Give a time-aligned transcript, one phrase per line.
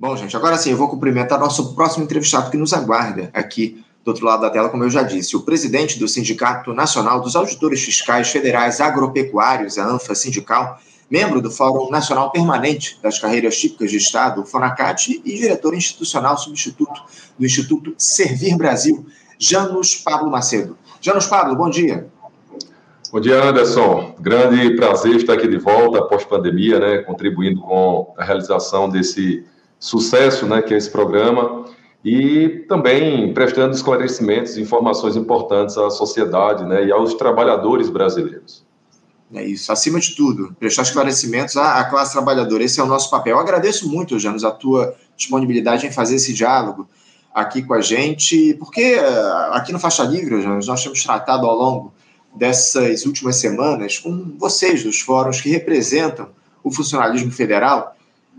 [0.00, 4.12] Bom, gente, agora sim, eu vou cumprimentar nosso próximo entrevistado que nos aguarda aqui do
[4.12, 5.34] outro lado da tela, como eu já disse.
[5.34, 10.78] O presidente do Sindicato Nacional dos Auditores Fiscais Federais Agropecuários, a ANFA Sindical,
[11.10, 17.02] membro do Fórum Nacional Permanente das Carreiras Típicas de Estado, FONACAT, e diretor institucional substituto
[17.36, 19.04] do Instituto Servir Brasil,
[19.36, 20.78] Janos Pablo Macedo.
[21.00, 22.06] Janos Pablo, bom dia.
[23.10, 24.14] Bom dia, Anderson.
[24.20, 29.44] Grande prazer estar aqui de volta após pandemia, né, contribuindo com a realização desse
[29.78, 31.64] sucesso, né, que é esse programa,
[32.04, 38.66] e também prestando esclarecimentos e informações importantes à sociedade né, e aos trabalhadores brasileiros.
[39.32, 43.10] É isso, acima de tudo, prestar esclarecimentos à, à classe trabalhadora, esse é o nosso
[43.10, 43.36] papel.
[43.36, 46.88] Eu agradeço muito, Janos, a tua disponibilidade em fazer esse diálogo
[47.34, 51.54] aqui com a gente, porque eh, aqui no Faixa Livre, Janos, nós temos tratado ao
[51.54, 51.92] longo
[52.34, 56.30] dessas últimas semanas com vocês dos fóruns que representam
[56.64, 57.96] o funcionalismo federal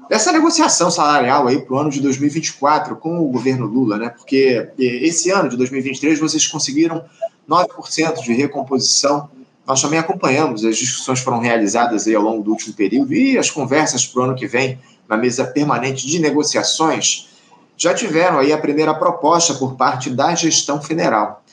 [0.09, 4.09] dessa negociação salarial aí para o ano de 2024 com o governo Lula, né?
[4.09, 7.05] Porque esse ano de 2023 vocês conseguiram
[7.47, 9.29] 9% de recomposição.
[9.67, 13.51] Nós também acompanhamos, as discussões foram realizadas aí ao longo do último período e as
[13.51, 17.29] conversas para o ano que vem na mesa permanente de negociações
[17.77, 21.43] já tiveram aí a primeira proposta por parte da gestão federal.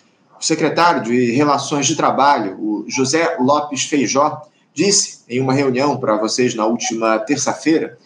[0.40, 4.42] O secretário de Relações de Trabalho, o José Lopes Feijó,
[4.74, 7.96] disse em uma reunião para vocês na última terça-feira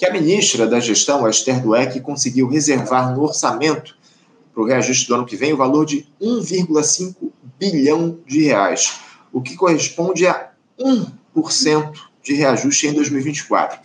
[0.00, 3.94] que a ministra da Gestão, Esther Dweck, conseguiu reservar no orçamento
[4.50, 8.98] para o reajuste do ano que vem o valor de 1,5 bilhão de reais,
[9.30, 10.52] o que corresponde a
[11.36, 11.92] 1%
[12.22, 13.78] de reajuste em 2024.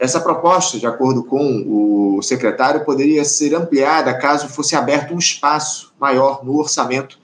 [0.00, 5.94] Essa proposta, de acordo com o secretário, poderia ser ampliada caso fosse aberto um espaço
[6.00, 7.16] maior no orçamento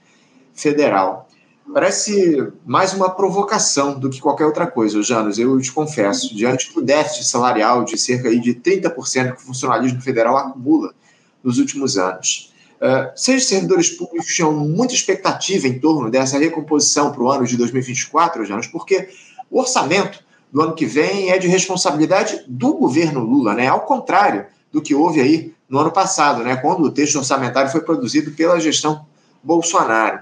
[0.53, 1.27] federal.
[1.73, 6.81] Parece mais uma provocação do que qualquer outra coisa, Janos, eu te confesso, diante do
[6.81, 10.93] déficit salarial de cerca de 30% que o funcionalismo federal acumula
[11.41, 12.51] nos últimos anos.
[12.81, 17.55] Uh, seis servidores públicos tinham muita expectativa em torno dessa recomposição para o ano de
[17.55, 19.07] 2024, Janos, porque
[19.49, 23.67] o orçamento do ano que vem é de responsabilidade do governo Lula, né?
[23.67, 26.57] Ao contrário do que houve aí no ano passado, né?
[26.57, 29.05] Quando o texto orçamentário foi produzido pela gestão
[29.41, 30.19] Bolsonaro.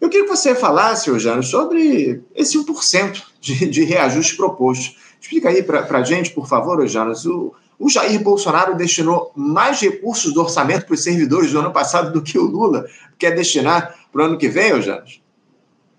[0.00, 4.94] Eu queria que você falasse, Eugênio, sobre esse 1% de, de reajuste proposto.
[5.20, 10.32] Explica aí para a gente, por favor, Eugênio, o, o Jair Bolsonaro destinou mais recursos
[10.32, 12.86] do orçamento para os servidores do ano passado do que o Lula
[13.18, 15.04] quer destinar para o ano que vem, Eugênio?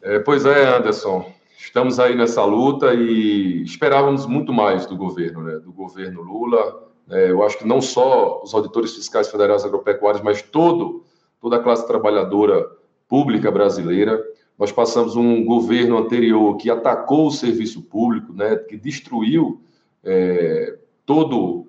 [0.01, 1.33] É, pois é, Anderson.
[1.57, 5.59] Estamos aí nessa luta e esperávamos muito mais do governo, né?
[5.59, 6.87] do governo Lula.
[7.09, 11.03] É, eu acho que não só os auditores fiscais federais agropecuários, mas todo,
[11.41, 12.65] toda a classe trabalhadora
[13.07, 14.21] pública brasileira.
[14.57, 19.61] Nós passamos um governo anterior que atacou o serviço público, né, que destruiu
[20.03, 21.67] é, todo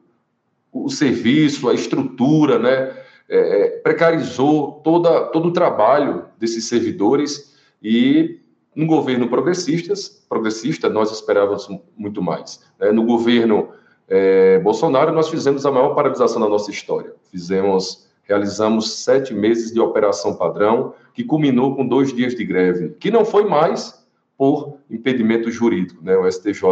[0.72, 2.96] o serviço, a estrutura, né,
[3.28, 8.40] é, é, precarizou toda, todo o trabalho desses servidores e
[8.74, 12.64] no governo progressistas, progressista nós esperávamos muito mais.
[12.78, 12.90] Né?
[12.90, 13.68] No governo
[14.08, 17.12] é, Bolsonaro nós fizemos a maior paralisação da nossa história.
[17.30, 23.10] Fizemos realizamos sete meses de operação padrão, que culminou com dois dias de greve, que
[23.10, 24.06] não foi mais
[24.36, 26.04] por impedimento jurídico.
[26.04, 26.16] Né?
[26.16, 26.62] O STJ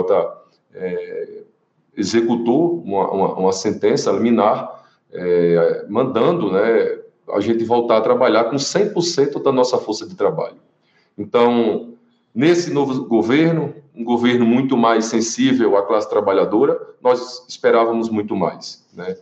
[0.75, 1.43] é,
[1.97, 6.99] executou uma, uma, uma, sentença liminar, é, mandando né,
[7.33, 10.59] a gente voltar a trabalhar com 100% da nossa força de trabalho.
[11.17, 11.95] Então,
[12.35, 18.87] nesse novo governo, um governo muito mais sensível à classe trabalhadora, nós esperávamos muito mais.
[18.93, 19.17] Né?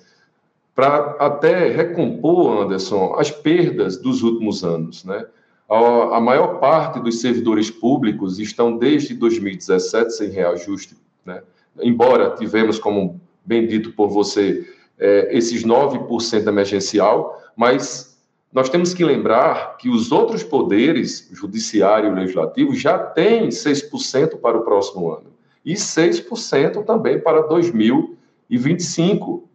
[0.75, 5.05] Para até recompor, Anderson, as perdas dos últimos anos.
[5.05, 5.25] Né?
[5.69, 11.43] A, a, maior parte dos servidores públicos estão desde 2017 sem reajuste, né?
[11.81, 14.67] embora tivemos, como bem dito por você,
[14.99, 18.15] é, esses 9% emergencial, mas
[18.53, 24.57] nós temos que lembrar que os outros poderes, judiciário e legislativo, já têm 6% para
[24.57, 29.49] o próximo ano e 6% também para 2025.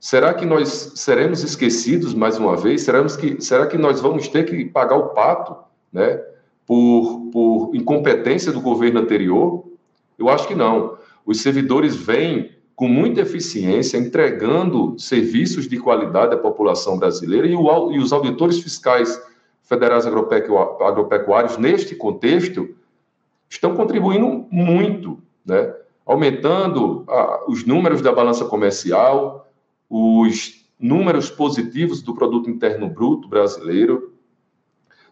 [0.00, 2.82] Será que nós seremos esquecidos mais uma vez?
[2.82, 5.56] Será que, será que nós vamos ter que pagar o pato
[5.92, 6.22] né,
[6.64, 9.64] por, por incompetência do governo anterior?
[10.16, 10.96] Eu acho que não.
[11.26, 17.90] Os servidores vêm com muita eficiência, entregando serviços de qualidade à população brasileira e, o,
[17.90, 19.20] e os auditores fiscais
[19.64, 22.68] federais agropecuários, neste contexto,
[23.50, 25.74] estão contribuindo muito, né?
[26.06, 29.47] aumentando a, os números da balança comercial,
[29.88, 34.14] os números positivos do produto interno bruto brasileiro.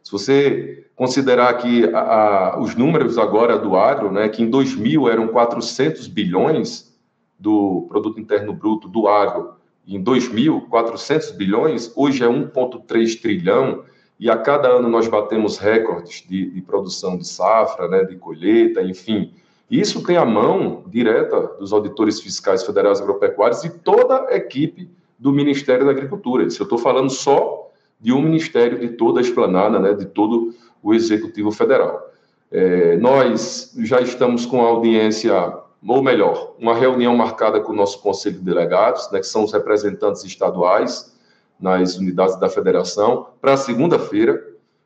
[0.03, 5.09] Se você considerar que a, a, os números agora do agro, né, que em 2000
[5.09, 6.97] eram 400 bilhões,
[7.39, 9.57] do produto interno bruto do agro
[9.87, 13.85] em 2.400 bilhões, hoje é 1,3 trilhão,
[14.19, 18.83] e a cada ano nós batemos recordes de, de produção de safra, né, de colheita,
[18.83, 19.33] enfim.
[19.71, 25.33] Isso tem a mão direta dos auditores fiscais federais agropecuários e toda a equipe do
[25.33, 26.45] Ministério da Agricultura.
[26.45, 27.71] Isso eu estou falando só
[28.01, 32.11] de um ministério, de toda a esplanada, né, de todo o Executivo Federal.
[32.53, 38.01] É, nós já estamos com a audiência ou melhor, uma reunião marcada com o nosso
[38.01, 41.15] Conselho de Delegados, né, que são os representantes estaduais
[41.61, 44.43] nas unidades da federação, para segunda-feira.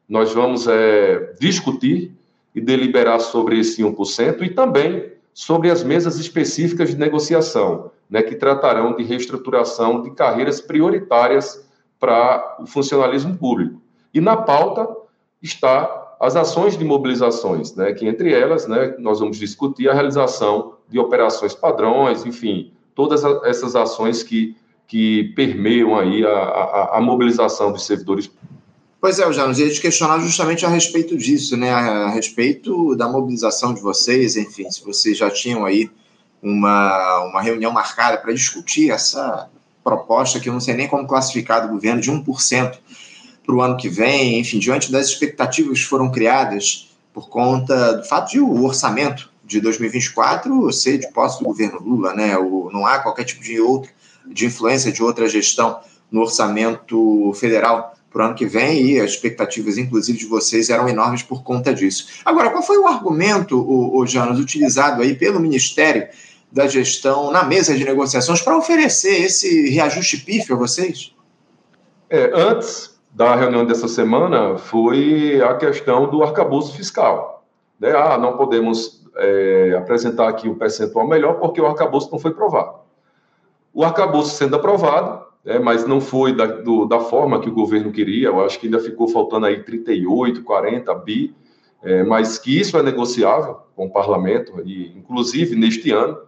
[0.09, 2.15] Nós vamos é, discutir
[2.61, 8.35] e deliberar sobre esse 1% e também sobre as mesas específicas de negociação, né, que
[8.35, 11.67] tratarão de reestruturação de carreiras prioritárias
[11.99, 13.81] para o funcionalismo público.
[14.13, 14.87] E na pauta
[15.43, 20.75] está as ações de mobilizações, né, que entre elas, né, nós vamos discutir a realização
[20.89, 24.55] de operações padrões, enfim, todas essas ações que,
[24.87, 28.31] que permeiam aí a, a, a mobilização dos servidores
[29.01, 31.73] Pois é, Janos, ia te questionar justamente a respeito disso, né?
[31.73, 35.91] A respeito da mobilização de vocês, enfim, se vocês já tinham aí
[36.43, 39.49] uma, uma reunião marcada para discutir essa
[39.83, 42.79] proposta que eu não sei nem como classificar do governo de 1%
[43.47, 48.05] para o ano que vem, enfim, diante das expectativas que foram criadas por conta do
[48.05, 52.37] fato de o orçamento de 2024 ser de posse do governo Lula, né?
[52.37, 53.91] O, não há qualquer tipo de outra
[54.27, 55.81] de influência de outra gestão
[56.13, 60.89] no orçamento federal para o ano que vem e as expectativas, inclusive, de vocês eram
[60.89, 62.21] enormes por conta disso.
[62.25, 66.09] Agora, qual foi o argumento, o, o Janos, utilizado aí pelo Ministério
[66.51, 71.15] da Gestão na mesa de negociações para oferecer esse reajuste pífio a vocês?
[72.09, 77.45] É, antes da reunião dessa semana foi a questão do arcabouço fiscal.
[77.79, 77.93] Né?
[77.93, 82.81] Ah, não podemos é, apresentar aqui o percentual melhor, porque o arcabouço não foi provado.
[83.73, 87.91] O arcabouço sendo aprovado, é, mas não foi da, do, da forma que o governo
[87.91, 91.35] queria, eu acho que ainda ficou faltando aí 38, 40 bi,
[91.83, 96.19] é, mas que isso é negociável com o parlamento, e inclusive neste ano,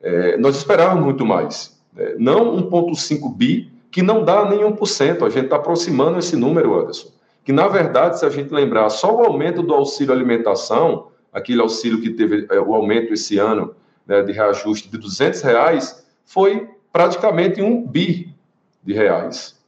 [0.00, 1.80] é, nós esperávamos muito mais.
[1.96, 6.78] É, não 1,5 bi, que não dá nem 1%, a gente está aproximando esse número,
[6.78, 7.08] Anderson.
[7.44, 12.00] Que, na verdade, se a gente lembrar, só o aumento do auxílio alimentação aquele auxílio
[12.00, 13.74] que teve é, o aumento esse ano
[14.06, 18.34] né, de reajuste de 200 reais, foi praticamente um bi
[18.82, 19.58] de reais.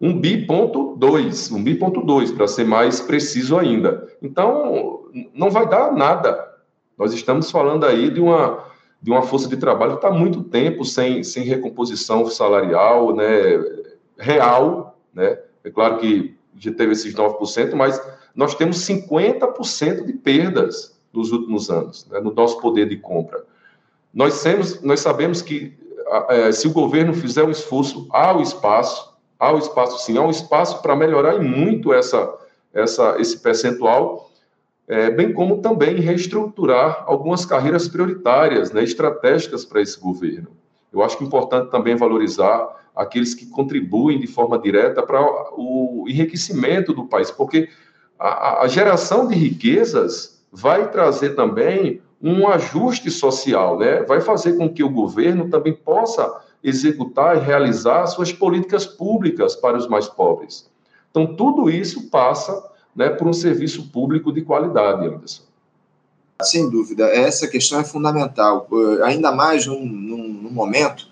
[0.00, 4.08] Um bi ponto dois, um bi ponto dois, para ser mais preciso ainda.
[4.20, 6.52] Então, não vai dar nada.
[6.98, 8.64] Nós estamos falando aí de uma,
[9.00, 13.26] de uma força de trabalho que está muito tempo sem, sem recomposição salarial né,
[14.18, 14.98] real.
[15.14, 15.38] Né?
[15.64, 18.00] É claro que já teve esses 9%, mas
[18.34, 23.44] nós temos 50% de perdas dos últimos anos, né, no nosso poder de compra.
[24.12, 25.76] Nós, temos, nós sabemos que
[26.52, 30.30] se o governo fizer um esforço, há o espaço, há o espaço sim, há um
[30.30, 32.32] espaço para melhorar e muito essa,
[32.72, 34.30] essa, esse percentual,
[34.86, 40.48] é, bem como também reestruturar algumas carreiras prioritárias, né, estratégicas para esse governo.
[40.92, 45.20] Eu acho que é importante também valorizar aqueles que contribuem de forma direta para
[45.56, 47.68] o enriquecimento do país, porque
[48.18, 54.02] a, a geração de riquezas vai trazer também um ajuste social, né?
[54.04, 59.76] vai fazer com que o governo também possa executar e realizar suas políticas públicas para
[59.76, 60.70] os mais pobres.
[61.10, 62.62] Então, tudo isso passa
[62.94, 65.42] né, por um serviço público de qualidade, Anderson.
[66.42, 68.68] Sem dúvida, essa questão é fundamental,
[69.04, 71.06] ainda mais num, num, num momento,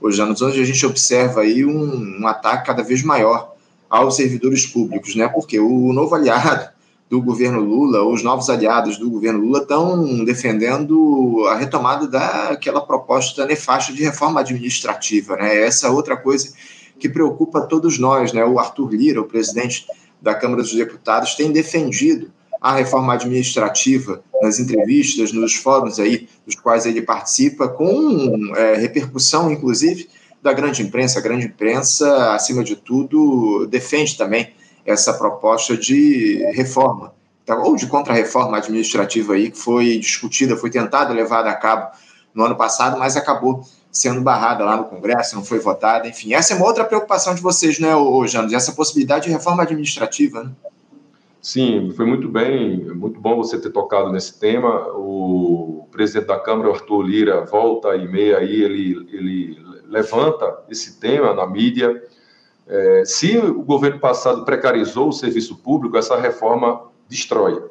[0.00, 3.54] hoje, anos onde a gente observa aí um, um ataque cada vez maior
[3.88, 5.28] aos servidores públicos, né?
[5.28, 6.73] Porque o novo aliado
[7.08, 13.46] do governo Lula, os novos aliados do governo Lula estão defendendo a retomada daquela proposta
[13.46, 15.64] nefasta de reforma administrativa, né?
[15.64, 16.52] Essa é outra coisa
[16.98, 18.44] que preocupa todos nós, né?
[18.44, 19.86] O Arthur Lira, o presidente
[20.20, 26.54] da Câmara dos Deputados, tem defendido a reforma administrativa nas entrevistas, nos fóruns aí dos
[26.54, 30.08] quais ele participa, com é, repercussão, inclusive,
[30.42, 31.18] da grande imprensa.
[31.18, 37.12] A grande imprensa, acima de tudo, defende também essa proposta de reforma,
[37.44, 37.56] tá?
[37.56, 41.90] ou de contra-reforma administrativa aí, que foi discutida, foi tentada, levada a cabo
[42.34, 46.34] no ano passado, mas acabou sendo barrada lá no Congresso, não foi votada, enfim.
[46.34, 47.90] Essa é uma outra preocupação de vocês, né,
[48.26, 50.50] Janos, essa possibilidade de reforma administrativa, né?
[51.40, 54.88] Sim, foi muito bem, muito bom você ter tocado nesse tema.
[54.94, 61.34] O presidente da Câmara, Arthur Lira, volta e meia aí, ele, ele levanta esse tema
[61.34, 62.02] na mídia,
[62.66, 67.62] é, se o governo passado precarizou o serviço público, essa reforma destrói.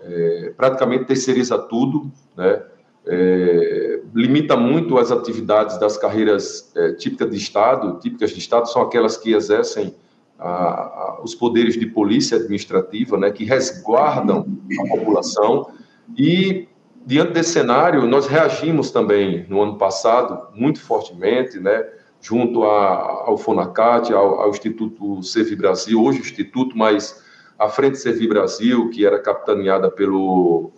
[0.00, 2.62] É, praticamente terceiriza tudo, né?
[3.06, 7.98] é, limita muito as atividades das carreiras é, típicas de Estado.
[8.00, 9.94] Típicas de Estado são aquelas que exercem
[10.38, 14.46] a, a, os poderes de polícia administrativa, né, que resguardam
[14.80, 15.70] a população.
[16.16, 16.68] E,
[17.06, 21.84] diante desse cenário, nós reagimos também no ano passado, muito fortemente, né,
[22.20, 27.22] junto a, ao FONACAT, ao, ao Instituto Servi Brasil, hoje Instituto, mas
[27.58, 30.70] a Frente Servi Brasil, que era capitaneada pelo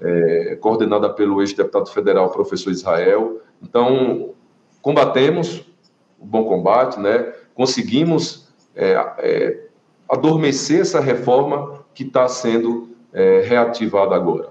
[0.00, 3.40] é, coordenada pelo ex-deputado federal professor Israel.
[3.62, 4.34] Então,
[4.82, 5.64] combatemos
[6.18, 7.32] o bom combate, né?
[7.54, 9.66] conseguimos é, é,
[10.08, 14.48] adormecer essa reforma que está sendo é, reativada agora.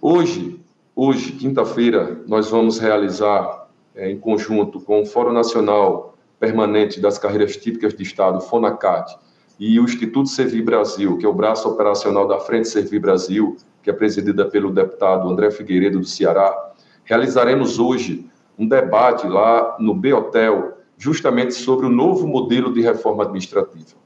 [0.00, 0.60] Hoje,
[0.94, 3.65] hoje quinta-feira, nós vamos realizar,
[3.96, 9.16] em conjunto com o Fórum Nacional Permanente das Carreiras Típicas de Estado, FONACAT,
[9.58, 13.88] e o Instituto Servi Brasil, que é o braço operacional da Frente Servi Brasil, que
[13.88, 16.54] é presidida pelo deputado André Figueiredo do Ceará,
[17.04, 23.96] realizaremos hoje um debate lá no B-Hotel, justamente sobre o novo modelo de reforma administrativa.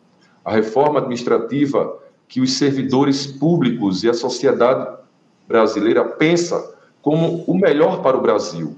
[0.44, 4.98] A reforma administrativa que os servidores públicos e a sociedade
[5.48, 8.76] brasileira pensa como o melhor para o Brasil.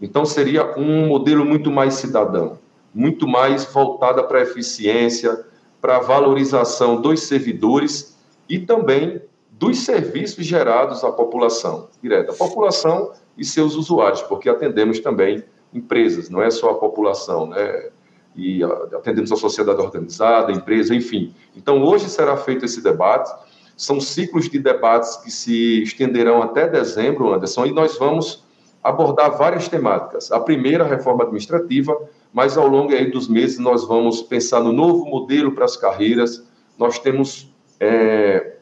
[0.00, 2.58] Então seria um modelo muito mais cidadão,
[2.94, 5.44] muito mais voltada para a eficiência,
[5.80, 8.16] para a valorização dos servidores
[8.48, 15.00] e também dos serviços gerados à população, direta, a população e seus usuários, porque atendemos
[15.00, 17.90] também empresas, não é só a população, né?
[18.34, 21.34] E atendemos a sociedade organizada, a empresa, enfim.
[21.56, 23.34] Então, hoje será feito esse debate.
[23.74, 28.45] São ciclos de debates que se estenderão até dezembro, Anderson, e nós vamos
[28.88, 30.30] abordar várias temáticas.
[30.30, 31.96] A primeira, a reforma administrativa,
[32.32, 36.46] mas ao longo aí dos meses nós vamos pensar no novo modelo para as carreiras.
[36.78, 38.56] Nós temos é,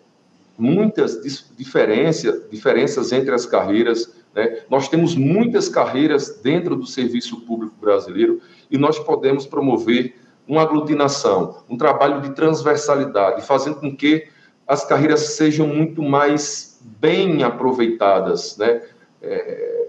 [0.57, 1.21] muitas
[1.57, 4.15] diferenças, diferenças entre as carreiras.
[4.35, 4.61] Né?
[4.71, 8.41] Nós temos muitas carreiras dentro do serviço público brasileiro
[8.71, 10.17] e nós podemos promover
[10.49, 14.27] uma aglutinação, um trabalho de transversalidade, fazendo com que
[14.67, 18.83] as carreiras sejam muito mais bem aproveitadas, né?
[19.23, 19.84] É,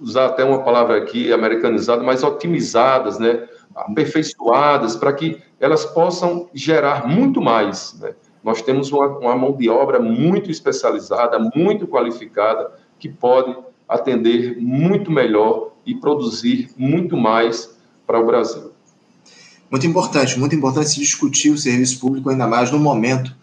[0.00, 3.48] usar até uma palavra aqui americanizada, mais otimizadas, né?
[3.74, 7.94] aperfeiçoadas, para que elas possam gerar muito mais.
[8.00, 8.14] Né?
[8.42, 13.56] Nós temos uma, uma mão de obra muito especializada, muito qualificada, que pode
[13.88, 17.76] atender muito melhor e produzir muito mais
[18.06, 18.72] para o Brasil.
[19.70, 23.34] Muito importante, muito importante se discutir o serviço público, ainda mais no momento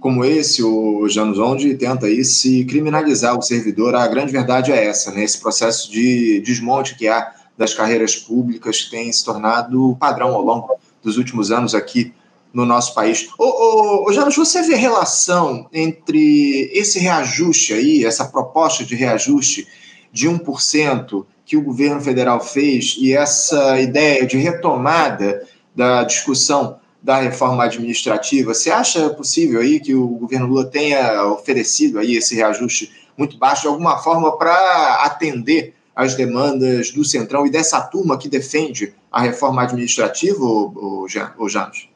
[0.00, 3.94] como esse, o Janos, onde tenta aí se criminalizar o servidor.
[3.94, 5.24] A grande verdade é essa, né?
[5.24, 10.76] Esse processo de desmonte que há das carreiras públicas tem se tornado padrão ao longo
[11.02, 12.12] dos últimos anos aqui
[12.52, 13.28] no nosso país.
[13.38, 19.66] Ô, ô, ô Janos, você vê relação entre esse reajuste aí, essa proposta de reajuste
[20.12, 27.20] de 1% que o governo federal fez e essa ideia de retomada da discussão da
[27.20, 32.92] reforma administrativa, você acha possível aí que o governo Lula tenha oferecido aí esse reajuste
[33.16, 38.28] muito baixo de alguma forma para atender as demandas do Centrão e dessa turma que
[38.28, 41.88] defende a reforma administrativa, o Janos?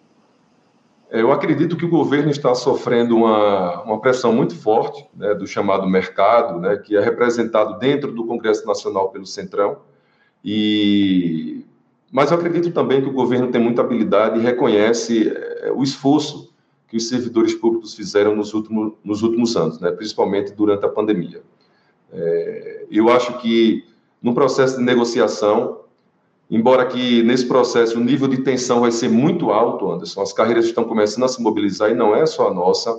[1.11, 5.89] Eu acredito que o governo está sofrendo uma, uma pressão muito forte né, do chamado
[5.89, 9.79] mercado, né, que é representado dentro do Congresso Nacional pelo Centrão.
[10.45, 11.67] E,
[12.11, 16.53] mas eu acredito também que o governo tem muita habilidade e reconhece é, o esforço
[16.89, 21.43] que os servidores públicos fizeram nos últimos, nos últimos anos, né, principalmente durante a pandemia.
[22.13, 23.85] É, eu acho que
[24.21, 25.81] no processo de negociação
[26.51, 30.65] Embora que nesse processo o nível de tensão vai ser muito alto, Anderson, as carreiras
[30.65, 32.93] estão começando a se mobilizar e não é só a nossa.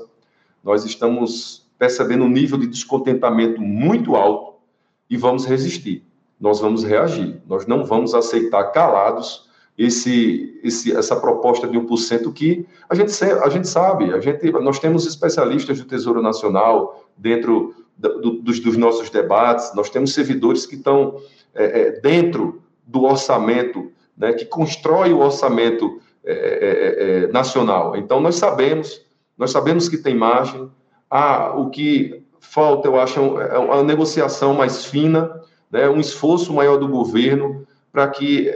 [0.63, 4.61] Nós estamos percebendo um nível de descontentamento muito alto
[5.09, 6.05] e vamos resistir.
[6.41, 7.39] Nós vamos reagir.
[7.47, 13.49] Nós não vamos aceitar calados esse, esse, essa proposta de 1% que a gente, a
[13.49, 19.09] gente sabe, a gente, nós temos especialistas do Tesouro Nacional dentro do, dos, dos, nossos
[19.09, 21.21] debates, nós temos servidores que estão
[21.53, 27.95] é, é, dentro do orçamento, né, que constrói o orçamento é, é, é, nacional.
[27.95, 29.05] Então, nós sabemos,
[29.37, 30.69] nós sabemos que tem margem.
[31.09, 36.77] Ah, o que falta, eu acho, é uma negociação mais fina, né, um esforço maior
[36.77, 38.51] do governo para que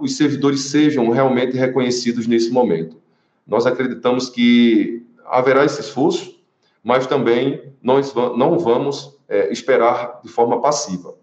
[0.00, 2.96] os servidores sejam realmente reconhecidos nesse momento.
[3.46, 6.38] Nós acreditamos que haverá esse esforço,
[6.82, 11.14] mas também nós não vamos é, esperar de forma passiva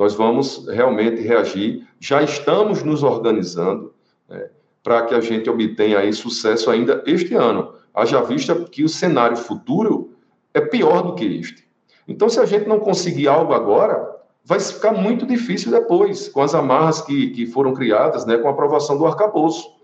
[0.00, 1.86] nós vamos realmente reagir.
[1.98, 3.92] Já estamos nos organizando
[4.26, 4.48] né,
[4.82, 7.74] para que a gente obtenha aí sucesso ainda este ano.
[7.92, 10.14] Haja vista que o cenário futuro
[10.54, 11.68] é pior do que este.
[12.08, 16.54] Então, se a gente não conseguir algo agora, vai ficar muito difícil depois, com as
[16.54, 19.78] amarras que, que foram criadas, né, com a aprovação do arcabouço.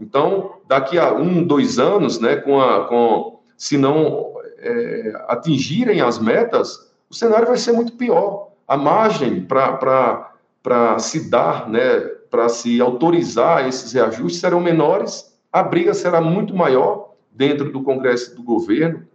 [0.00, 6.18] Então, daqui a um, dois anos, né, com a, com, se não é, atingirem as
[6.18, 8.50] metas, o cenário vai ser muito pior.
[8.68, 12.00] A margem para se dar, né,
[12.30, 18.34] para se autorizar esses reajustes serão menores, a briga será muito maior dentro do Congresso
[18.36, 19.06] do governo,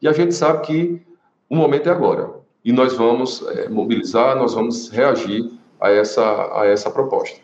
[0.00, 1.02] e a gente sabe que
[1.48, 2.35] o momento é agora.
[2.66, 5.48] E nós vamos é, mobilizar, nós vamos reagir
[5.80, 7.36] a essa, a essa proposta.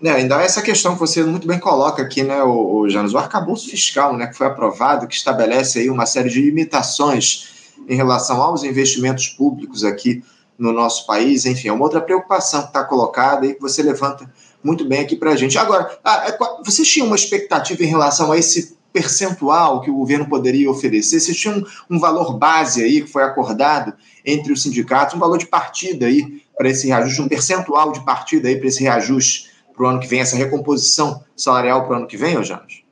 [0.00, 3.18] É, ainda essa questão que você muito bem coloca aqui, né, o, o Janos, o
[3.18, 8.40] arcabouço fiscal, né, que foi aprovado, que estabelece aí uma série de limitações em relação
[8.40, 10.22] aos investimentos públicos aqui
[10.56, 14.32] no nosso país, enfim, é uma outra preocupação que está colocada e que você levanta
[14.62, 15.58] muito bem aqui para a gente.
[15.58, 20.28] Agora, ah, é, você tinha uma expectativa em relação a esse percentual que o governo
[20.28, 21.20] poderia oferecer?
[21.20, 21.64] Você tinha um,
[21.96, 23.94] um valor base aí que foi acordado
[24.24, 28.48] entre os sindicatos, um valor de partida aí para esse reajuste, um percentual de partida
[28.48, 32.06] aí para esse reajuste para o ano que vem, essa recomposição salarial para o ano
[32.06, 32.82] que vem, Janos?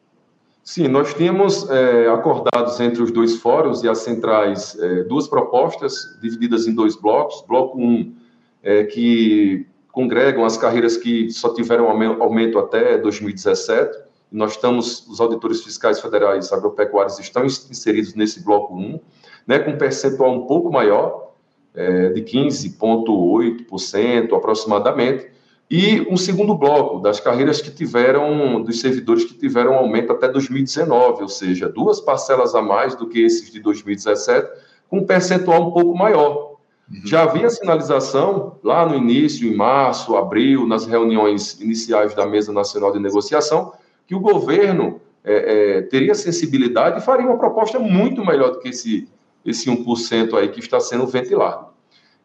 [0.62, 6.16] Sim, nós tínhamos é, acordados entre os dois fóruns e as centrais é, duas propostas
[6.22, 7.44] divididas em dois blocos.
[7.46, 8.14] Bloco 1, um,
[8.62, 14.09] é, que congregam as carreiras que só tiveram aumento até 2017.
[14.30, 19.00] Nós estamos, os auditores fiscais federais agropecuários estão inseridos nesse bloco 1,
[19.46, 21.32] né, com um percentual um pouco maior,
[21.74, 25.28] é, de 15,8% aproximadamente,
[25.70, 31.22] e um segundo bloco das carreiras que tiveram, dos servidores que tiveram aumento até 2019,
[31.22, 34.48] ou seja, duas parcelas a mais do que esses de 2017,
[34.88, 36.56] com um percentual um pouco maior.
[36.90, 37.06] Uhum.
[37.06, 42.92] Já havia sinalização lá no início, em março, abril, nas reuniões iniciais da Mesa Nacional
[42.92, 43.72] de Negociação,
[44.10, 45.34] que o governo é,
[45.76, 49.08] é, teria sensibilidade e faria uma proposta muito melhor do que esse,
[49.46, 51.68] esse 1% aí que está sendo ventilado.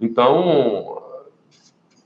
[0.01, 0.99] Então,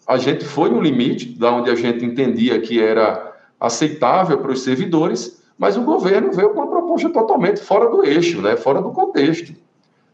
[0.06, 4.64] a gente foi no limite, da onde a gente entendia que era aceitável para os
[4.64, 8.58] servidores, mas o governo veio com uma proposta totalmente fora do eixo, né?
[8.58, 9.56] fora do contexto.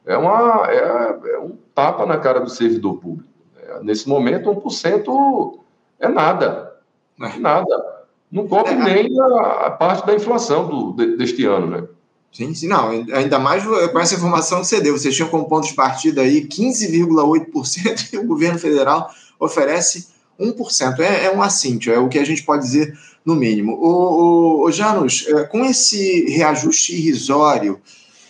[0.05, 3.27] É, uma, é, é um tapa na cara do servidor público.
[3.57, 5.59] É, nesse momento, 1%
[5.99, 6.71] é nada.
[7.19, 7.94] É nada.
[8.31, 11.83] Não cobre é, nem a, a, parte da inflação do, de, deste ano, né?
[12.31, 12.89] Sim, sim, não.
[12.89, 14.97] Ainda mais com essa informação que você deu.
[14.97, 19.09] Vocês tinham como ponto de partida aí 15,8% e o governo federal
[19.39, 20.07] oferece
[20.39, 20.99] 1%.
[20.99, 23.73] É, é um assíntio, é o que a gente pode dizer no mínimo.
[23.73, 27.79] O, o, o Janus, é, com esse reajuste irrisório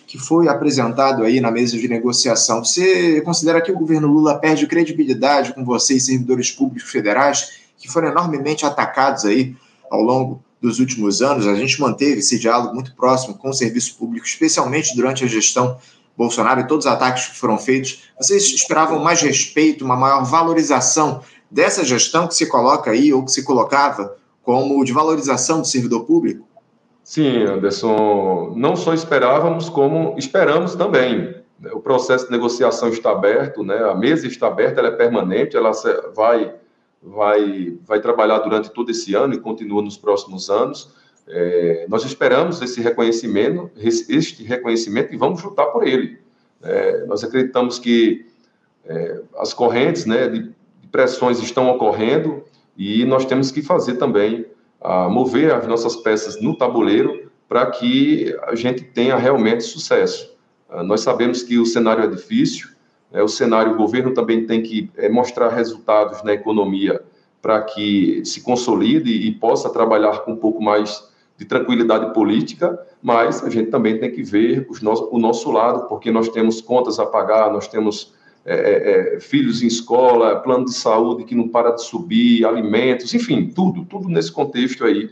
[0.05, 4.67] que foi apresentado aí na mesa de negociação, você considera que o governo Lula perde
[4.67, 9.55] credibilidade com vocês, servidores públicos federais, que foram enormemente atacados aí
[9.89, 11.47] ao longo dos últimos anos?
[11.47, 15.77] A gente manteve esse diálogo muito próximo com o serviço público, especialmente durante a gestão
[16.17, 21.21] Bolsonaro e todos os ataques que foram feitos, vocês esperavam mais respeito, uma maior valorização
[21.51, 26.05] dessa gestão que se coloca aí, ou que se colocava, como de valorização do servidor
[26.05, 26.47] público?
[27.03, 31.35] Sim, Anderson, não só esperávamos, como esperamos também.
[31.71, 33.77] O processo de negociação está aberto, né?
[33.77, 35.71] a mesa está aberta, ela é permanente, ela
[36.15, 36.53] vai,
[37.05, 40.91] vai, vai trabalhar durante todo esse ano e continua nos próximos anos.
[41.27, 46.19] É, nós esperamos esse reconhecimento, este reconhecimento e vamos lutar por ele.
[46.61, 48.25] É, nós acreditamos que
[48.85, 50.51] é, as correntes né, de,
[50.91, 52.43] pressões estão ocorrendo
[52.77, 54.45] e nós temos que fazer também,
[54.81, 60.33] a, mover as nossas peças no tabuleiro para que a gente tenha realmente sucesso.
[60.69, 62.69] Ah, nós sabemos que o cenário é difícil,
[63.11, 67.01] é, o cenário, o governo também tem que é, mostrar resultados na economia
[67.41, 73.43] para que se consolide e possa trabalhar com um pouco mais de tranquilidade política, mas
[73.43, 77.05] a gente também tem que ver no, o nosso lado, porque nós temos contas a
[77.05, 78.13] pagar, nós temos
[78.45, 83.47] é, é, filhos em escola, plano de saúde que não para de subir, alimentos, enfim,
[83.47, 85.09] tudo, tudo nesse contexto aí.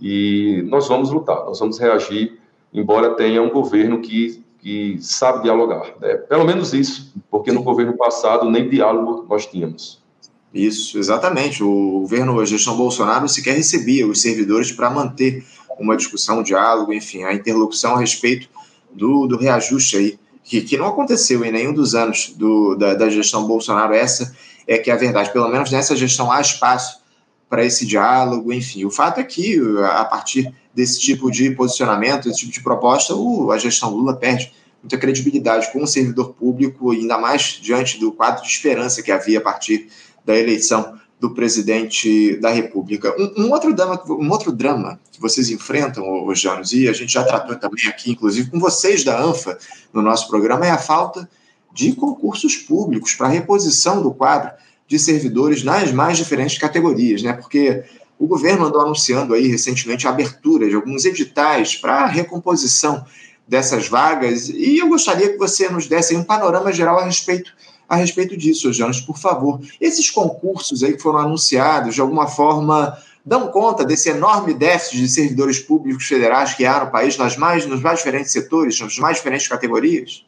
[0.00, 2.38] E nós vamos lutar, nós vamos reagir,
[2.72, 5.94] embora tenha um governo que, que sabe dialogar.
[6.00, 6.14] Né?
[6.14, 10.04] Pelo menos isso, porque no governo passado nem diálogo nós tínhamos.
[10.52, 11.62] Isso, exatamente.
[11.62, 15.44] O governo, a gestão Bolsonaro sequer recebia os servidores para manter
[15.78, 18.48] uma discussão, um diálogo, enfim, a interlocução a respeito
[18.92, 23.10] do, do reajuste aí, que, que não aconteceu em nenhum dos anos do, da, da
[23.10, 23.92] gestão Bolsonaro.
[23.92, 24.34] Essa
[24.66, 25.32] é que é a verdade.
[25.32, 27.00] Pelo menos nessa gestão há espaço
[27.48, 28.84] para esse diálogo, enfim.
[28.84, 33.14] O fato é que, a partir desse tipo de posicionamento, desse tipo de proposta,
[33.52, 38.42] a gestão Lula perde muita credibilidade com o servidor público, ainda mais diante do quadro
[38.42, 39.88] de esperança que havia a partir
[40.24, 43.14] da eleição do presidente da República.
[43.18, 47.12] Um, um, outro, drama, um outro drama que vocês enfrentam, os Janos, e a gente
[47.12, 49.58] já tratou também aqui, inclusive com vocês da ANFA,
[49.92, 51.28] no nosso programa, é a falta
[51.72, 54.50] de concursos públicos para reposição do quadro
[54.86, 57.32] de servidores nas mais diferentes categorias, né?
[57.32, 57.84] Porque
[58.18, 63.04] o governo andou anunciando aí recentemente a abertura de alguns editais para a recomposição
[63.46, 67.52] dessas vagas e eu gostaria que você nos desse um panorama geral a respeito
[67.88, 69.60] a respeito disso, Janos, por favor.
[69.80, 75.08] Esses concursos aí que foram anunciados, de alguma forma, dão conta desse enorme déficit de
[75.08, 79.18] servidores públicos federais que há no país, nas mais, nos mais diferentes setores, nas mais
[79.18, 80.26] diferentes categorias?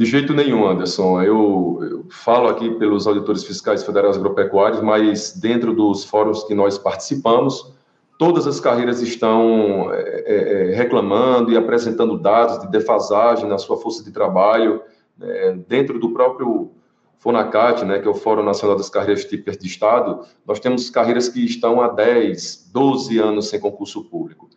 [0.00, 1.20] De jeito nenhum, Anderson.
[1.20, 6.78] Eu, eu, falo aqui pelos auditores fiscais federais agropecuários, mas dentro dos fóruns que nós
[6.78, 7.74] participamos,
[8.16, 13.76] todas as carreiras estão é, é, é reclamando e apresentando dados de defasagem na sua
[13.76, 14.80] força de trabalho,
[15.20, 16.70] é, dentro do próprio
[17.18, 21.28] FONACAT, né, que é o Fórum Nacional das Carreiras Típicas de Estado, nós temos carreiras
[21.28, 24.48] que estão há 10, 12 anos sem concurso público.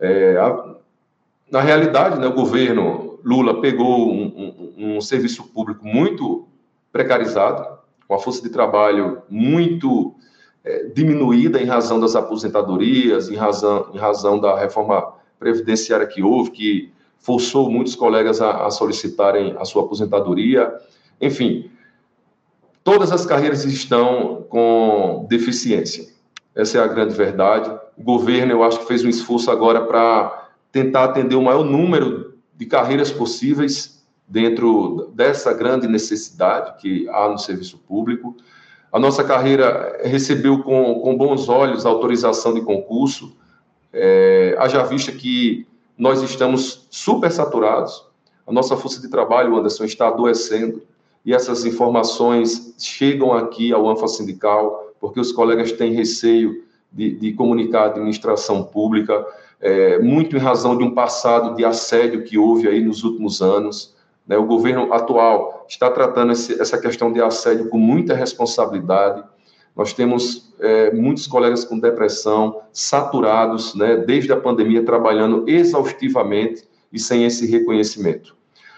[0.00, 0.76] É, a,
[1.50, 6.46] na realidade, né, o governo Lula pegou um, um, um, serviço público muito
[6.92, 10.14] precarizado, com a força de trabalho muito
[10.64, 16.50] é, diminuída em razão das aposentadorias, em razão, em razão da reforma previdenciária que houve,
[16.50, 20.72] que forçou muitos colegas a, a solicitarem a sua aposentadoria.
[21.20, 21.70] Enfim,
[22.82, 26.06] todas as carreiras estão com deficiência.
[26.54, 27.70] Essa é a grande verdade.
[27.96, 32.27] O governo, eu acho que fez um esforço agora para tentar atender o maior número
[32.58, 38.36] de carreiras possíveis dentro dessa grande necessidade que há no serviço público.
[38.92, 43.36] A nossa carreira recebeu com, com bons olhos a autorização de concurso,
[43.92, 45.66] é, haja vista que
[45.96, 48.04] nós estamos super saturados,
[48.46, 50.82] a nossa força de trabalho, Anderson, está adoecendo,
[51.24, 57.32] e essas informações chegam aqui ao ANFA Sindical, porque os colegas têm receio de, de
[57.34, 59.24] comunicar à administração pública,
[59.60, 63.96] é, muito em razão de um passado de assédio que houve aí nos últimos anos.
[64.26, 64.36] Né?
[64.36, 69.22] O governo atual está tratando esse, essa questão de assédio com muita responsabilidade.
[69.74, 76.98] Nós temos é, muitos colegas com depressão, saturados, né, desde a pandemia, trabalhando exaustivamente e
[76.98, 78.36] sem esse reconhecimento.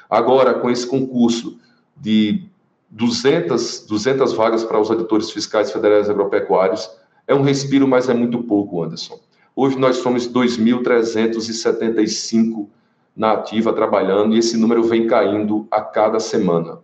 [0.09, 1.59] Agora, com esse concurso
[1.97, 2.45] de
[2.91, 6.91] 200, 200 vagas para os auditores fiscais federais agropecuários,
[7.27, 9.19] é um respiro, mas é muito pouco, Anderson.
[9.63, 12.67] Hoje nós somos 2.375
[13.15, 16.79] na ativa trabalhando e esse número vem caindo a cada semana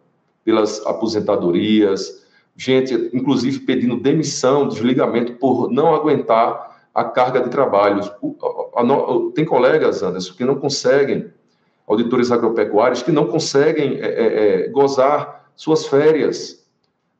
[0.44, 2.22] pelas aposentadorias,
[2.54, 8.02] gente, inclusive pedindo demissão, desligamento por não aguentar a carga de trabalho.
[9.34, 11.32] Tem colegas, Anderson, que não conseguem,
[11.86, 16.62] auditores agropecuários, que não conseguem é, é, é, gozar suas férias.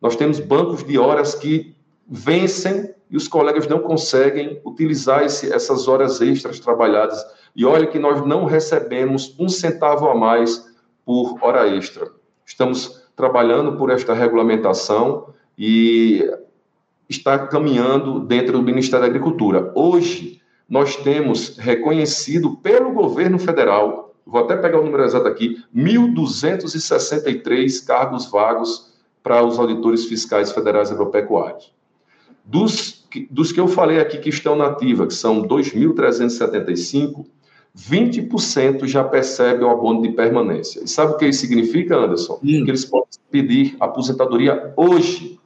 [0.03, 1.75] Nós temos bancos de horas que
[2.07, 7.25] vencem e os colegas não conseguem utilizar esse, essas horas extras trabalhadas.
[7.55, 10.67] E olha que nós não recebemos um centavo a mais
[11.05, 12.11] por hora extra.
[12.45, 16.29] Estamos trabalhando por esta regulamentação e
[17.09, 19.71] está caminhando dentro do Ministério da Agricultura.
[19.75, 27.87] Hoje, nós temos reconhecido pelo governo federal, vou até pegar o número exato aqui, 1.263
[27.87, 28.93] cargos vagos
[29.23, 31.76] para os auditores fiscais federais agropecuários.
[32.47, 37.27] Dos, dos que eu falei aqui que estão na ativa, que são 2.375,
[37.77, 40.83] 20% já percebem o abono de permanência.
[40.83, 42.35] E sabe o que isso significa, Anderson?
[42.43, 42.65] Hum.
[42.65, 45.39] Que eles podem pedir aposentadoria hoje.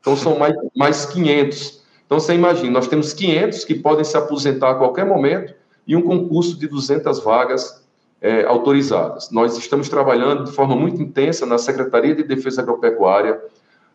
[0.00, 1.82] Então, são mais, mais 500.
[2.06, 5.54] Então, você imagina, nós temos 500 que podem se aposentar a qualquer momento
[5.86, 7.82] e um concurso de 200 vagas
[8.20, 9.30] é, autorizadas.
[9.30, 13.40] Nós estamos trabalhando de forma muito intensa na Secretaria de Defesa Agropecuária,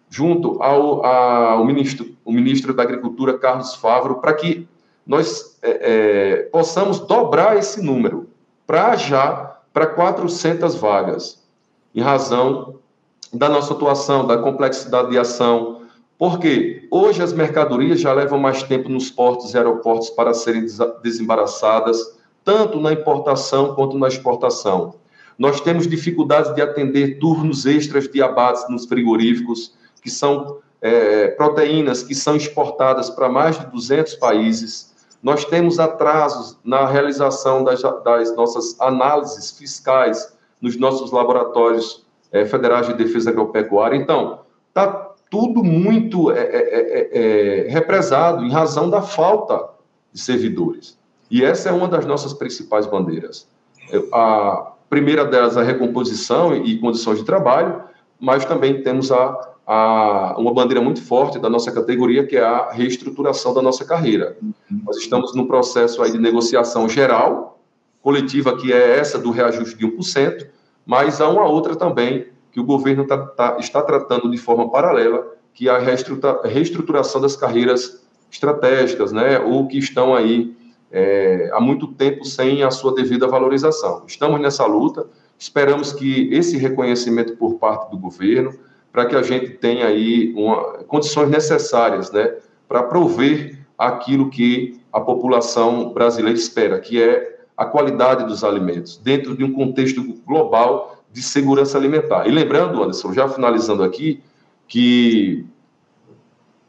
[0.09, 4.67] junto ao, ao ministro, o ministro da Agricultura, Carlos Favro, para que
[5.05, 8.29] nós é, é, possamos dobrar esse número
[8.65, 11.41] para já para 400 vagas,
[11.93, 12.75] em razão
[13.31, 15.81] da nossa atuação, da complexidade de ação,
[16.17, 20.65] porque hoje as mercadorias já levam mais tempo nos portos e aeroportos para serem
[21.03, 24.95] desembaraçadas, tanto na importação quanto na exportação.
[25.37, 29.73] Nós temos dificuldades de atender turnos extras de abates nos frigoríficos,
[30.07, 34.95] que são é, proteínas que são exportadas para mais de 200 países.
[35.21, 42.87] Nós temos atrasos na realização das, das nossas análises fiscais nos nossos laboratórios é, federais
[42.87, 43.97] de defesa agropecuária.
[43.97, 44.39] Então,
[44.69, 49.71] está tudo muito é, é, é, é, represado em razão da falta
[50.13, 50.97] de servidores.
[51.29, 53.45] E essa é uma das nossas principais bandeiras.
[54.13, 57.83] A primeira delas, a recomposição e condições de trabalho,
[58.17, 62.71] mas também temos a a, uma bandeira muito forte da nossa categoria, que é a
[62.71, 64.37] reestruturação da nossa carreira.
[64.85, 67.59] Nós estamos no processo aí de negociação geral,
[68.01, 70.47] coletiva, que é essa do reajuste de 1%,
[70.85, 75.27] mas há uma outra também, que o governo tá, tá, está tratando de forma paralela,
[75.53, 78.01] que é a reestruturação das carreiras
[78.31, 80.55] estratégicas, né, ou que estão aí
[80.89, 84.03] é, há muito tempo sem a sua devida valorização.
[84.07, 85.05] Estamos nessa luta,
[85.37, 88.53] esperamos que esse reconhecimento por parte do governo,
[88.97, 92.33] para que a gente tenha aí uma, condições necessárias, né,
[92.67, 99.37] para prover aquilo que a população brasileira espera, que é a qualidade dos alimentos, dentro
[99.37, 102.27] de um contexto global de segurança alimentar.
[102.27, 104.19] E lembrando, Anderson, já finalizando aqui,
[104.67, 105.45] que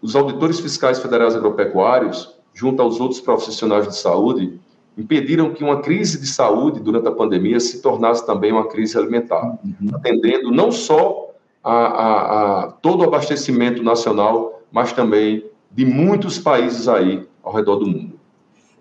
[0.03, 4.61] os auditores fiscais federais agropecuários, junto aos outros profissionais de saúde,
[4.99, 9.59] impediram que uma crise de saúde durante a pandemia se tornasse também uma crise alimentar,
[9.65, 9.89] uhum.
[9.95, 11.28] atendendo não só
[11.63, 17.77] a, a, a todo o abastecimento nacional, mas também de muitos países aí ao redor
[17.77, 18.19] do mundo.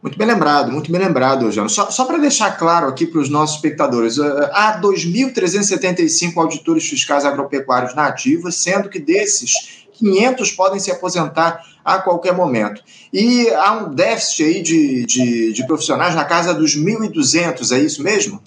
[0.01, 1.67] Muito bem lembrado, muito bem lembrado, João.
[1.67, 7.25] Só, só para deixar claro aqui para os nossos espectadores, eh, há 2.375 auditores fiscais
[7.25, 12.81] agropecuários na ativa, sendo que desses, 500 podem se aposentar a qualquer momento.
[13.11, 18.03] E há um déficit aí de, de, de profissionais na casa dos 1.200, é isso
[18.03, 18.41] mesmo?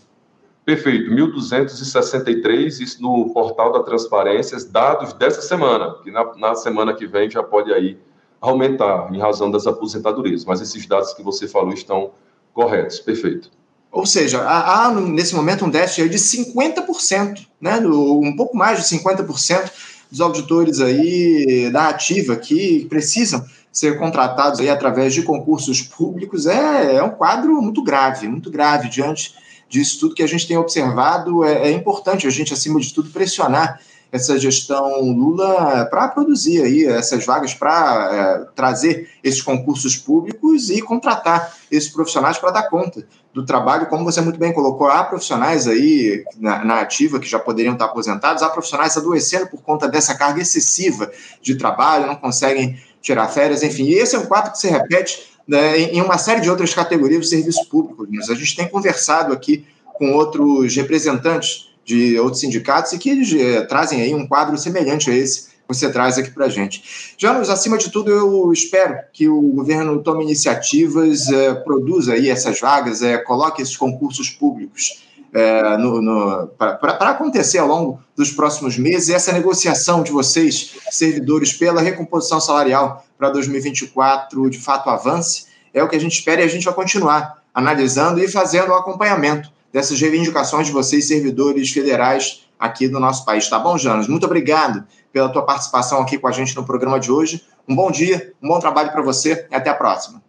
[0.65, 7.07] Perfeito, 1.263, isso no portal da Transparência, dados dessa semana, que na, na semana que
[7.07, 7.99] vem já pode aí
[8.41, 12.11] aumentar em razão das aposentadorias, mas esses dados que você falou estão
[12.53, 13.51] corretos, perfeito.
[13.91, 18.97] Ou seja, há, há nesse momento um déficit de 50%, né, um pouco mais de
[18.97, 19.71] 50%
[20.11, 26.97] dos auditores aí da ativa que precisam ser contratados aí através de concursos públicos é,
[26.97, 29.35] é um quadro muito grave, muito grave diante
[29.71, 31.45] disso tudo que a gente tem observado.
[31.45, 33.81] É, é importante a gente, acima de tudo, pressionar
[34.13, 40.83] essa gestão Lula para produzir aí essas vagas, para é, trazer esses concursos públicos e
[40.83, 45.69] contratar esses profissionais para dar conta do trabalho, como você muito bem colocou, há profissionais
[45.69, 50.17] aí na, na, ativa que já poderiam estar aposentados, há profissionais adoecendo por conta dessa
[50.17, 51.09] carga excessiva
[51.41, 53.85] de trabalho, não conseguem tirar férias, enfim.
[53.85, 57.23] E esse é um quadro que se repete né, em uma série de outras categorias
[57.23, 58.07] do serviço público.
[58.31, 64.01] A gente tem conversado aqui com outros representantes de outros sindicatos e que eh, trazem
[64.01, 67.15] aí um quadro semelhante a esse que você traz aqui para a gente.
[67.19, 72.61] Janos, acima de tudo, eu espero que o governo tome iniciativas, eh, produza aí essas
[72.61, 80.03] vagas, eh, coloque esses concursos públicos para acontecer ao longo dos próximos meses essa negociação
[80.03, 86.01] de vocês, servidores, pela recomposição salarial para 2024 de fato avance, é o que a
[86.01, 90.73] gente espera e a gente vai continuar analisando e fazendo o acompanhamento dessas reivindicações de
[90.73, 93.49] vocês, servidores federais aqui do nosso país.
[93.49, 94.09] Tá bom, Janos?
[94.09, 97.45] Muito obrigado pela tua participação aqui com a gente no programa de hoje.
[97.69, 100.23] Um bom dia, um bom trabalho para você e até a próxima.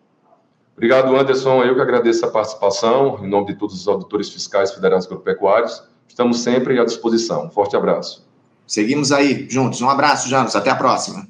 [0.82, 1.64] Obrigado, Anderson.
[1.64, 5.84] Eu que agradeço a participação, em nome de todos os auditores fiscais federais agropecuários.
[6.08, 7.46] Estamos sempre à disposição.
[7.46, 8.26] Um forte abraço.
[8.66, 9.80] Seguimos aí juntos.
[9.80, 10.56] Um abraço, Janos.
[10.56, 11.28] Até a próxima.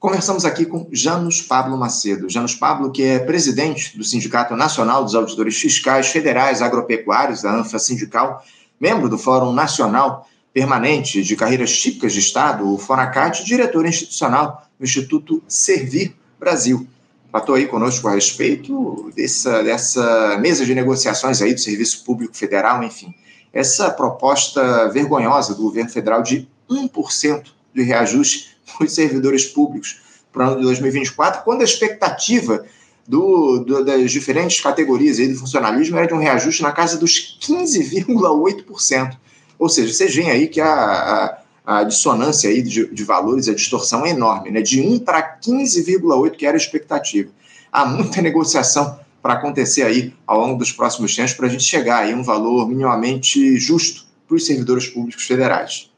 [0.00, 2.28] Conversamos aqui com Janus Pablo Macedo.
[2.28, 7.78] Janus Pablo, que é presidente do Sindicato Nacional dos Auditores Fiscais Federais Agropecuários, da ANFA
[7.78, 8.44] Sindical,
[8.80, 14.84] membro do Fórum Nacional Permanente de Carreiras Típicas de Estado, o FONACAT, diretor institucional do
[14.84, 16.88] Instituto Servir Brasil.
[17.30, 22.82] Tratou aí conosco a respeito dessa, dessa mesa de negociações aí do Serviço Público Federal,
[22.82, 23.14] enfim.
[23.52, 30.00] Essa proposta vergonhosa do governo federal de 1% de reajuste os servidores públicos
[30.32, 32.64] para o ano de 2024, quando a expectativa
[33.06, 37.38] do, do, das diferentes categorias aí do funcionalismo era de um reajuste na casa dos
[37.40, 39.16] 15,8%.
[39.58, 41.38] Ou seja, vocês veem aí que a, a,
[41.70, 44.60] a dissonância aí de, de, valores, a distorção é enorme, né?
[44.60, 47.30] de 1 para 15,8%, que era a expectativa.
[47.70, 51.98] Há muita negociação para acontecer aí ao longo dos próximos tempos para a gente chegar
[51.98, 55.88] aí a um valor minimamente justo para os servidores públicos federais.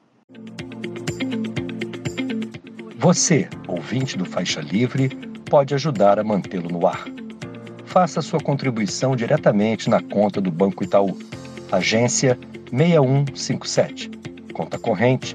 [2.98, 5.08] Você, ouvinte do Faixa Livre,
[5.48, 7.06] pode ajudar a mantê-lo no ar.
[7.86, 11.18] Faça sua contribuição diretamente na conta do Banco Itaú,
[11.70, 12.38] agência
[12.70, 14.10] 6157,
[14.52, 15.34] conta corrente